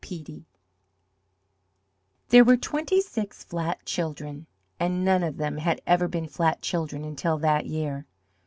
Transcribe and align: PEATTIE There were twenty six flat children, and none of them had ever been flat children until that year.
PEATTIE 0.03 0.47
There 2.29 2.43
were 2.43 2.57
twenty 2.57 3.01
six 3.01 3.43
flat 3.43 3.85
children, 3.85 4.47
and 4.79 5.05
none 5.05 5.21
of 5.21 5.37
them 5.37 5.57
had 5.59 5.79
ever 5.85 6.07
been 6.07 6.27
flat 6.27 6.63
children 6.63 7.03
until 7.05 7.37
that 7.37 7.67
year. 7.67 8.07